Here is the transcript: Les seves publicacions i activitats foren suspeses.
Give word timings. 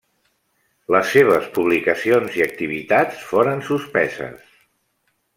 Les 0.93 1.09
seves 1.17 1.49
publicacions 1.57 2.39
i 2.39 2.43
activitats 2.45 3.21
foren 3.33 3.61
suspeses. 3.71 4.49